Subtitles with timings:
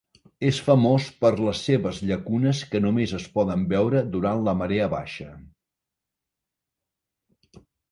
[0.47, 5.31] És famós per les seves llacunes que només es poden veure durant la marea baixa.